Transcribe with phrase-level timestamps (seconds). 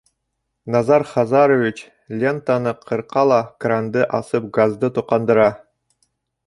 [0.75, 1.81] Назар Хазарович
[2.23, 5.51] лентаны ҡырҡа ла кранды асып газды тоҡандыра.